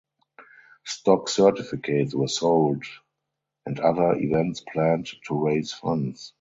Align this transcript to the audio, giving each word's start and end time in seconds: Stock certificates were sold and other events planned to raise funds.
Stock 0.83 1.29
certificates 1.29 2.15
were 2.15 2.27
sold 2.27 2.83
and 3.67 3.79
other 3.79 4.15
events 4.15 4.59
planned 4.73 5.05
to 5.27 5.35
raise 5.45 5.73
funds. 5.73 6.29